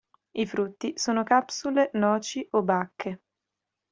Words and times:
I 0.33 0.47
frutti 0.47 0.93
sono 0.97 1.21
capsule, 1.23 1.91
noci 1.93 2.47
o 2.53 2.63
bacche. 2.63 3.21